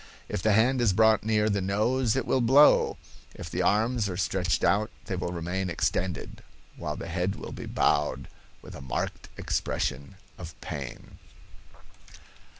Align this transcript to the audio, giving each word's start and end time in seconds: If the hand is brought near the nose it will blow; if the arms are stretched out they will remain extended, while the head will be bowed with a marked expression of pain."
If 0.27 0.41
the 0.41 0.53
hand 0.53 0.81
is 0.81 0.93
brought 0.93 1.23
near 1.23 1.47
the 1.47 1.61
nose 1.61 2.15
it 2.15 2.25
will 2.25 2.41
blow; 2.41 2.97
if 3.35 3.51
the 3.51 3.61
arms 3.61 4.09
are 4.09 4.17
stretched 4.17 4.63
out 4.63 4.89
they 5.05 5.15
will 5.15 5.31
remain 5.31 5.69
extended, 5.69 6.41
while 6.75 6.95
the 6.95 7.05
head 7.07 7.35
will 7.35 7.51
be 7.51 7.67
bowed 7.67 8.27
with 8.63 8.73
a 8.75 8.81
marked 8.81 9.29
expression 9.37 10.15
of 10.39 10.59
pain." 10.59 11.19